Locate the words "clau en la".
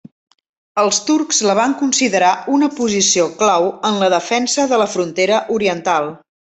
3.45-4.11